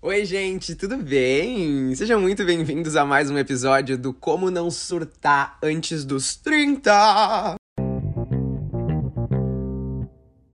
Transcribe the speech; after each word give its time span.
Oi, 0.00 0.24
gente, 0.24 0.76
tudo 0.76 0.96
bem? 0.96 1.92
Sejam 1.96 2.20
muito 2.20 2.44
bem-vindos 2.44 2.94
a 2.94 3.04
mais 3.04 3.32
um 3.32 3.36
episódio 3.36 3.98
do 3.98 4.14
Como 4.14 4.48
Não 4.48 4.70
Surtar 4.70 5.58
Antes 5.60 6.04
dos 6.04 6.36
30! 6.36 7.56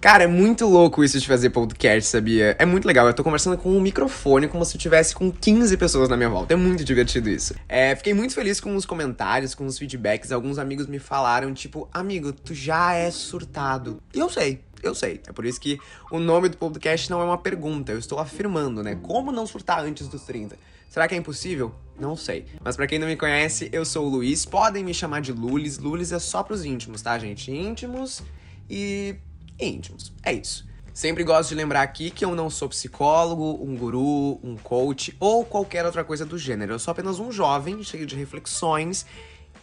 Cara, 0.00 0.22
é 0.22 0.26
muito 0.28 0.66
louco 0.66 1.02
isso 1.02 1.18
de 1.18 1.26
fazer 1.26 1.50
podcast, 1.50 2.08
sabia? 2.08 2.54
É 2.60 2.64
muito 2.64 2.86
legal. 2.86 3.08
Eu 3.08 3.14
tô 3.14 3.24
conversando 3.24 3.58
com 3.58 3.70
um 3.70 3.80
microfone 3.80 4.46
como 4.46 4.64
se 4.64 4.76
eu 4.76 4.80
tivesse 4.80 5.12
com 5.16 5.32
15 5.32 5.76
pessoas 5.78 6.08
na 6.08 6.16
minha 6.16 6.28
volta. 6.28 6.54
É 6.54 6.56
muito 6.56 6.84
divertido 6.84 7.28
isso. 7.28 7.56
É, 7.68 7.96
fiquei 7.96 8.14
muito 8.14 8.34
feliz 8.34 8.60
com 8.60 8.76
os 8.76 8.86
comentários, 8.86 9.52
com 9.52 9.66
os 9.66 9.76
feedbacks. 9.76 10.30
Alguns 10.30 10.58
amigos 10.58 10.86
me 10.86 11.00
falaram, 11.00 11.52
tipo, 11.52 11.88
amigo, 11.92 12.32
tu 12.32 12.54
já 12.54 12.92
é 12.92 13.10
surtado. 13.10 14.00
E 14.14 14.20
eu 14.20 14.30
sei. 14.30 14.60
Eu 14.84 14.94
sei. 14.94 15.20
É 15.26 15.32
por 15.32 15.46
isso 15.46 15.58
que 15.58 15.80
o 16.10 16.18
nome 16.18 16.50
do 16.50 16.58
podcast 16.58 17.10
não 17.10 17.20
é 17.22 17.24
uma 17.24 17.38
pergunta, 17.38 17.90
eu 17.92 17.98
estou 17.98 18.18
afirmando, 18.18 18.82
né? 18.82 18.94
Como 19.02 19.32
não 19.32 19.46
surtar 19.46 19.80
antes 19.80 20.08
dos 20.08 20.22
30? 20.22 20.56
Será 20.90 21.08
que 21.08 21.14
é 21.14 21.18
impossível? 21.18 21.74
Não 21.98 22.14
sei. 22.14 22.44
Mas 22.62 22.76
para 22.76 22.86
quem 22.86 22.98
não 22.98 23.06
me 23.06 23.16
conhece, 23.16 23.68
eu 23.72 23.84
sou 23.84 24.06
o 24.06 24.08
Luiz. 24.08 24.44
Podem 24.44 24.84
me 24.84 24.92
chamar 24.92 25.20
de 25.20 25.32
Lulis. 25.32 25.78
Lulis 25.78 26.12
é 26.12 26.18
só 26.18 26.42
pros 26.42 26.64
íntimos, 26.64 27.02
tá, 27.02 27.18
gente? 27.18 27.50
Íntimos 27.50 28.22
e 28.68 29.16
íntimos. 29.58 30.12
É 30.22 30.32
isso. 30.32 30.66
Sempre 30.92 31.24
gosto 31.24 31.48
de 31.48 31.56
lembrar 31.56 31.82
aqui 31.82 32.10
que 32.10 32.24
eu 32.24 32.36
não 32.36 32.48
sou 32.48 32.68
psicólogo, 32.68 33.58
um 33.60 33.76
guru, 33.76 34.38
um 34.44 34.56
coach 34.56 35.16
ou 35.18 35.44
qualquer 35.44 35.84
outra 35.84 36.04
coisa 36.04 36.24
do 36.24 36.38
gênero. 36.38 36.74
Eu 36.74 36.78
sou 36.78 36.92
apenas 36.92 37.18
um 37.18 37.32
jovem 37.32 37.82
cheio 37.82 38.06
de 38.06 38.14
reflexões 38.14 39.04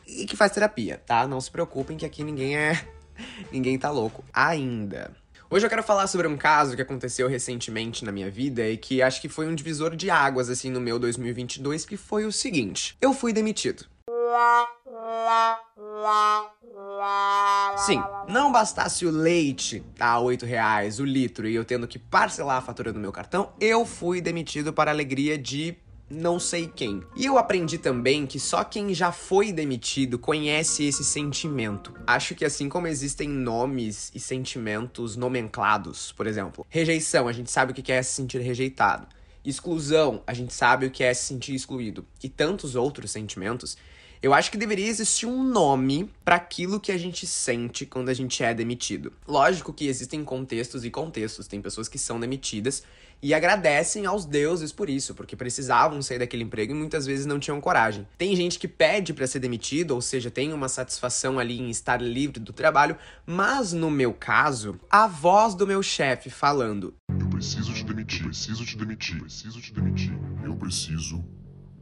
e 0.05 0.25
que 0.25 0.35
faz 0.35 0.51
terapia, 0.51 1.01
tá? 1.05 1.25
Não 1.25 1.39
se 1.39 1.49
preocupem 1.49 1.95
que 1.95 2.05
aqui 2.05 2.23
ninguém 2.23 2.57
é. 2.57 2.85
ninguém 3.51 3.77
tá 3.77 3.89
louco 3.89 4.23
ainda. 4.33 5.11
Hoje 5.49 5.65
eu 5.65 5.69
quero 5.69 5.83
falar 5.83 6.07
sobre 6.07 6.27
um 6.27 6.37
caso 6.37 6.77
que 6.77 6.81
aconteceu 6.81 7.27
recentemente 7.27 8.05
na 8.05 8.11
minha 8.11 8.31
vida 8.31 8.67
e 8.69 8.77
que 8.77 9.01
acho 9.01 9.19
que 9.19 9.27
foi 9.27 9.47
um 9.47 9.53
divisor 9.53 9.95
de 9.97 10.09
águas 10.09 10.49
assim 10.49 10.69
no 10.69 10.79
meu 10.79 10.97
2022, 10.97 11.85
que 11.85 11.97
foi 11.97 12.25
o 12.25 12.31
seguinte: 12.31 12.97
eu 13.01 13.13
fui 13.13 13.33
demitido. 13.33 13.85
Sim, 17.77 18.01
não 18.29 18.51
bastasse 18.51 19.05
o 19.05 19.11
leite 19.11 19.83
a 19.99 20.19
oito 20.19 20.45
reais 20.45 20.99
o 20.99 21.05
litro 21.05 21.47
e 21.47 21.55
eu 21.55 21.65
tendo 21.65 21.87
que 21.87 21.99
parcelar 21.99 22.57
a 22.57 22.61
fatura 22.61 22.93
do 22.93 22.99
meu 22.99 23.11
cartão, 23.11 23.51
eu 23.59 23.85
fui 23.85 24.21
demitido 24.21 24.71
para 24.71 24.91
alegria 24.91 25.37
de 25.37 25.75
não 26.11 26.39
sei 26.39 26.67
quem. 26.67 27.01
E 27.15 27.25
eu 27.25 27.37
aprendi 27.37 27.77
também 27.77 28.27
que 28.27 28.39
só 28.39 28.63
quem 28.63 28.93
já 28.93 29.11
foi 29.11 29.51
demitido 29.51 30.19
conhece 30.19 30.83
esse 30.83 31.03
sentimento. 31.03 31.93
Acho 32.05 32.35
que 32.35 32.43
assim 32.43 32.67
como 32.67 32.87
existem 32.87 33.29
nomes 33.29 34.11
e 34.13 34.19
sentimentos 34.19 35.15
nomenclados, 35.15 36.11
por 36.11 36.27
exemplo, 36.27 36.65
rejeição, 36.69 37.27
a 37.27 37.31
gente 37.31 37.49
sabe 37.49 37.71
o 37.71 37.75
que 37.75 37.91
é 37.91 38.03
se 38.03 38.13
sentir 38.13 38.41
rejeitado. 38.41 39.07
Exclusão, 39.43 40.21
a 40.27 40.33
gente 40.33 40.53
sabe 40.53 40.85
o 40.85 40.91
que 40.91 41.03
é 41.03 41.13
se 41.13 41.23
sentir 41.25 41.55
excluído. 41.55 42.05
E 42.21 42.29
tantos 42.29 42.75
outros 42.75 43.09
sentimentos 43.09 43.75
eu 44.21 44.35
acho 44.35 44.51
que 44.51 44.57
deveria 44.57 44.87
existir 44.87 45.25
um 45.25 45.43
nome 45.43 46.07
para 46.23 46.35
aquilo 46.35 46.79
que 46.79 46.91
a 46.91 46.97
gente 46.97 47.25
sente 47.25 47.87
quando 47.87 48.09
a 48.09 48.13
gente 48.13 48.43
é 48.43 48.53
demitido. 48.53 49.11
Lógico 49.27 49.73
que 49.73 49.87
existem 49.87 50.23
contextos 50.23 50.85
e 50.85 50.91
contextos. 50.91 51.47
Tem 51.47 51.59
pessoas 51.59 51.87
que 51.87 51.97
são 51.97 52.19
demitidas 52.19 52.83
e 53.19 53.33
agradecem 53.33 54.05
aos 54.05 54.23
deuses 54.23 54.71
por 54.71 54.91
isso, 54.91 55.15
porque 55.15 55.35
precisavam 55.35 56.01
sair 56.03 56.19
daquele 56.19 56.43
emprego 56.43 56.71
e 56.71 56.75
muitas 56.75 57.07
vezes 57.07 57.25
não 57.25 57.39
tinham 57.39 57.59
coragem. 57.59 58.07
Tem 58.15 58.35
gente 58.35 58.59
que 58.59 58.67
pede 58.67 59.11
para 59.11 59.25
ser 59.25 59.39
demitido, 59.39 59.91
ou 59.91 60.01
seja, 60.01 60.29
tem 60.29 60.53
uma 60.53 60.69
satisfação 60.69 61.39
ali 61.39 61.59
em 61.59 61.71
estar 61.71 61.99
livre 61.99 62.39
do 62.39 62.53
trabalho, 62.53 62.97
mas 63.25 63.73
no 63.73 63.89
meu 63.89 64.13
caso, 64.13 64.79
a 64.87 65.07
voz 65.07 65.55
do 65.55 65.65
meu 65.65 65.81
chefe 65.81 66.29
falando: 66.29 66.93
Eu 67.19 67.27
preciso 67.27 67.73
te 67.73 67.83
demitir, 67.83 68.25
preciso 68.25 68.63
te 68.65 68.77
demitir, 68.77 69.19
preciso 69.19 69.59
te 69.59 69.73
demitir, 69.73 70.13
eu 70.43 70.55
preciso 70.55 71.23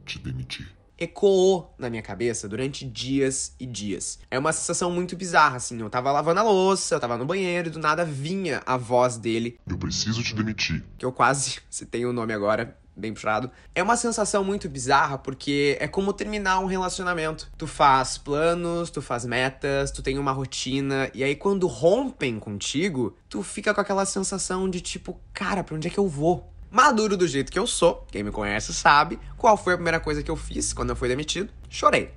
te 0.06 0.18
demitir 0.18 0.79
ecoou 1.00 1.74
na 1.78 1.88
minha 1.88 2.02
cabeça 2.02 2.46
durante 2.46 2.84
dias 2.84 3.54
e 3.58 3.64
dias. 3.64 4.18
É 4.30 4.38
uma 4.38 4.52
sensação 4.52 4.90
muito 4.90 5.16
bizarra, 5.16 5.56
assim. 5.56 5.80
Eu 5.80 5.88
tava 5.88 6.12
lavando 6.12 6.40
a 6.40 6.42
louça, 6.42 6.94
eu 6.94 7.00
tava 7.00 7.16
no 7.16 7.24
banheiro 7.24 7.68
e 7.68 7.70
do 7.70 7.78
nada 7.78 8.04
vinha 8.04 8.62
a 8.66 8.76
voz 8.76 9.16
dele. 9.16 9.58
Eu 9.66 9.78
preciso 9.78 10.22
te 10.22 10.34
demitir. 10.34 10.84
Que 10.98 11.04
eu 11.04 11.12
quase 11.12 11.58
citei 11.70 12.04
o 12.04 12.12
nome 12.12 12.34
agora, 12.34 12.76
bem 12.94 13.14
puxado. 13.14 13.50
É 13.74 13.82
uma 13.82 13.96
sensação 13.96 14.44
muito 14.44 14.68
bizarra 14.68 15.16
porque 15.16 15.76
é 15.80 15.88
como 15.88 16.12
terminar 16.12 16.60
um 16.60 16.66
relacionamento. 16.66 17.50
Tu 17.56 17.66
faz 17.66 18.18
planos, 18.18 18.90
tu 18.90 19.00
faz 19.00 19.24
metas, 19.24 19.90
tu 19.90 20.02
tem 20.02 20.18
uma 20.18 20.32
rotina, 20.32 21.10
e 21.14 21.24
aí 21.24 21.34
quando 21.34 21.66
rompem 21.66 22.38
contigo, 22.38 23.16
tu 23.28 23.42
fica 23.42 23.72
com 23.72 23.80
aquela 23.80 24.04
sensação 24.04 24.68
de 24.68 24.80
tipo, 24.80 25.18
cara, 25.32 25.64
pra 25.64 25.74
onde 25.74 25.88
é 25.88 25.90
que 25.90 25.98
eu 25.98 26.06
vou? 26.06 26.50
Maduro 26.70 27.16
do 27.16 27.26
jeito 27.26 27.50
que 27.50 27.58
eu 27.58 27.66
sou, 27.66 28.06
quem 28.12 28.22
me 28.22 28.30
conhece 28.30 28.72
sabe 28.72 29.18
qual 29.36 29.56
foi 29.56 29.74
a 29.74 29.76
primeira 29.76 29.98
coisa 29.98 30.22
que 30.22 30.30
eu 30.30 30.36
fiz 30.36 30.72
quando 30.72 30.90
eu 30.90 30.96
fui 30.96 31.08
demitido. 31.08 31.52
Chorei. 31.68 32.12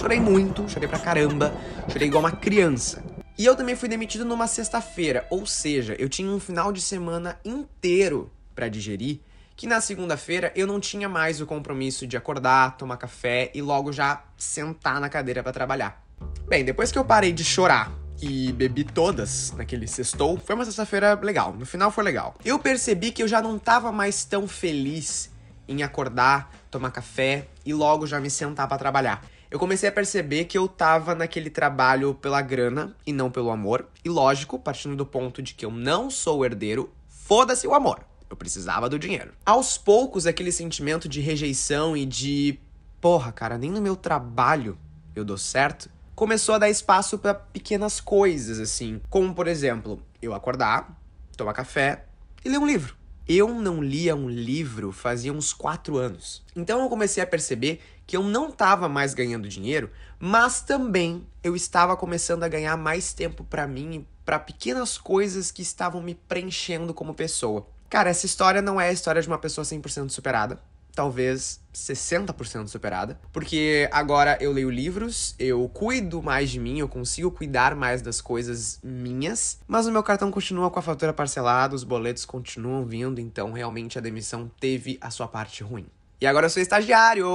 Chorei 0.00 0.18
muito, 0.18 0.68
chorei 0.68 0.88
pra 0.88 0.98
caramba, 0.98 1.54
chorei 1.88 2.08
igual 2.08 2.24
uma 2.24 2.32
criança. 2.32 3.04
E 3.38 3.44
eu 3.44 3.54
também 3.54 3.76
fui 3.76 3.88
demitido 3.88 4.24
numa 4.24 4.48
sexta-feira, 4.48 5.24
ou 5.30 5.46
seja, 5.46 5.94
eu 5.96 6.08
tinha 6.08 6.28
um 6.28 6.40
final 6.40 6.72
de 6.72 6.80
semana 6.80 7.38
inteiro 7.44 8.32
para 8.52 8.68
digerir, 8.68 9.20
que 9.54 9.68
na 9.68 9.80
segunda-feira 9.80 10.52
eu 10.56 10.66
não 10.66 10.80
tinha 10.80 11.08
mais 11.08 11.40
o 11.40 11.46
compromisso 11.46 12.04
de 12.04 12.16
acordar, 12.16 12.76
tomar 12.76 12.96
café 12.96 13.52
e 13.54 13.62
logo 13.62 13.92
já 13.92 14.24
sentar 14.36 15.00
na 15.00 15.08
cadeira 15.08 15.40
para 15.40 15.52
trabalhar. 15.52 16.04
Bem, 16.48 16.64
depois 16.64 16.90
que 16.90 16.98
eu 16.98 17.04
parei 17.04 17.32
de 17.32 17.44
chorar 17.44 17.92
e 18.20 18.52
bebi 18.52 18.84
todas 18.84 19.52
naquele 19.52 19.86
sextou. 19.86 20.38
Foi 20.38 20.54
uma 20.54 20.64
sexta-feira 20.64 21.18
legal, 21.20 21.52
no 21.52 21.64
final 21.64 21.90
foi 21.90 22.04
legal. 22.04 22.34
Eu 22.44 22.58
percebi 22.58 23.10
que 23.10 23.22
eu 23.22 23.28
já 23.28 23.40
não 23.40 23.58
tava 23.58 23.92
mais 23.92 24.24
tão 24.24 24.48
feliz 24.48 25.30
em 25.66 25.82
acordar, 25.82 26.50
tomar 26.70 26.90
café 26.90 27.46
e 27.64 27.74
logo 27.74 28.06
já 28.06 28.18
me 28.18 28.30
sentar 28.30 28.66
para 28.66 28.78
trabalhar. 28.78 29.24
Eu 29.50 29.58
comecei 29.58 29.88
a 29.88 29.92
perceber 29.92 30.44
que 30.44 30.58
eu 30.58 30.68
tava 30.68 31.14
naquele 31.14 31.48
trabalho 31.48 32.14
pela 32.14 32.42
grana 32.42 32.94
e 33.06 33.12
não 33.12 33.30
pelo 33.30 33.50
amor. 33.50 33.88
E 34.04 34.08
lógico, 34.08 34.58
partindo 34.58 34.94
do 34.94 35.06
ponto 35.06 35.40
de 35.40 35.54
que 35.54 35.64
eu 35.64 35.70
não 35.70 36.10
sou 36.10 36.44
herdeiro, 36.44 36.92
foda-se 37.08 37.66
o 37.66 37.74
amor. 37.74 38.00
Eu 38.28 38.36
precisava 38.36 38.90
do 38.90 38.98
dinheiro. 38.98 39.32
Aos 39.46 39.78
poucos, 39.78 40.26
aquele 40.26 40.52
sentimento 40.52 41.08
de 41.08 41.20
rejeição 41.20 41.96
e 41.96 42.04
de 42.04 42.58
porra, 43.00 43.32
cara, 43.32 43.56
nem 43.56 43.70
no 43.70 43.80
meu 43.80 43.96
trabalho 43.96 44.78
eu 45.14 45.24
dou 45.24 45.38
certo 45.38 45.90
começou 46.18 46.56
a 46.56 46.58
dar 46.58 46.68
espaço 46.68 47.16
para 47.16 47.32
pequenas 47.32 48.00
coisas, 48.00 48.58
assim. 48.58 49.00
Como, 49.08 49.32
por 49.32 49.46
exemplo, 49.46 50.02
eu 50.20 50.34
acordar, 50.34 51.00
tomar 51.36 51.52
café 51.52 52.06
e 52.44 52.48
ler 52.48 52.58
um 52.58 52.66
livro. 52.66 52.96
Eu 53.28 53.54
não 53.54 53.80
lia 53.80 54.16
um 54.16 54.28
livro 54.28 54.90
fazia 54.90 55.32
uns 55.32 55.52
quatro 55.52 55.96
anos. 55.96 56.42
Então 56.56 56.82
eu 56.82 56.88
comecei 56.88 57.22
a 57.22 57.26
perceber 57.26 57.80
que 58.04 58.16
eu 58.16 58.24
não 58.24 58.48
estava 58.48 58.88
mais 58.88 59.14
ganhando 59.14 59.48
dinheiro, 59.48 59.92
mas 60.18 60.60
também 60.60 61.24
eu 61.40 61.54
estava 61.54 61.96
começando 61.96 62.42
a 62.42 62.48
ganhar 62.48 62.76
mais 62.76 63.12
tempo 63.12 63.44
para 63.44 63.68
mim, 63.68 64.04
para 64.24 64.40
pequenas 64.40 64.98
coisas 64.98 65.52
que 65.52 65.62
estavam 65.62 66.02
me 66.02 66.16
preenchendo 66.16 66.92
como 66.92 67.14
pessoa. 67.14 67.64
Cara, 67.88 68.10
essa 68.10 68.26
história 68.26 68.60
não 68.60 68.80
é 68.80 68.88
a 68.88 68.92
história 68.92 69.22
de 69.22 69.28
uma 69.28 69.38
pessoa 69.38 69.64
100% 69.64 70.10
superada 70.10 70.58
talvez 70.94 71.60
60% 71.74 72.68
superada, 72.68 73.18
porque 73.32 73.88
agora 73.92 74.36
eu 74.40 74.52
leio 74.52 74.70
livros, 74.70 75.34
eu 75.38 75.68
cuido 75.68 76.22
mais 76.22 76.50
de 76.50 76.58
mim, 76.58 76.78
eu 76.80 76.88
consigo 76.88 77.30
cuidar 77.30 77.74
mais 77.74 78.02
das 78.02 78.20
coisas 78.20 78.80
minhas, 78.82 79.60
mas 79.66 79.86
o 79.86 79.92
meu 79.92 80.02
cartão 80.02 80.30
continua 80.30 80.70
com 80.70 80.78
a 80.78 80.82
fatura 80.82 81.12
parcelada, 81.12 81.74
os 81.74 81.84
boletos 81.84 82.24
continuam 82.24 82.84
vindo, 82.84 83.20
então 83.20 83.52
realmente 83.52 83.98
a 83.98 84.00
demissão 84.00 84.50
teve 84.58 84.98
a 85.00 85.10
sua 85.10 85.28
parte 85.28 85.62
ruim. 85.62 85.86
E 86.20 86.26
agora 86.26 86.46
eu 86.46 86.50
sou 86.50 86.62
estagiário! 86.62 87.26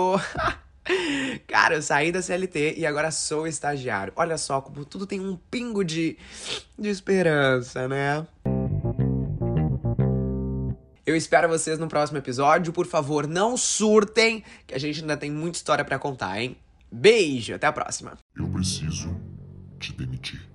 Cara, 1.48 1.76
eu 1.76 1.82
saí 1.82 2.12
da 2.12 2.22
CLT 2.22 2.76
e 2.78 2.86
agora 2.86 3.10
sou 3.10 3.48
estagiário. 3.48 4.12
Olha 4.18 4.38
só 4.38 4.60
como 4.60 4.84
tudo 4.84 5.08
tem 5.08 5.22
um 5.22 5.38
pingo 5.50 5.84
de, 5.84 6.18
de 6.78 6.90
esperança, 6.90 7.88
né? 7.88 8.28
Eu 11.14 11.18
espero 11.18 11.48
vocês 11.48 11.78
no 11.78 11.88
próximo 11.88 12.18
episódio. 12.18 12.74
Por 12.74 12.88
favor, 12.88 13.28
não 13.28 13.56
surtem, 13.56 14.44
que 14.66 14.74
a 14.74 14.80
gente 14.80 15.02
ainda 15.02 15.16
tem 15.16 15.30
muita 15.30 15.58
história 15.58 15.86
para 15.86 16.00
contar, 16.00 16.42
hein? 16.42 16.58
Beijo, 16.92 17.54
até 17.54 17.68
a 17.68 17.72
próxima. 17.72 18.18
Eu 18.36 18.48
preciso 18.50 19.16
te 19.80 19.94
demitir. 19.94 20.53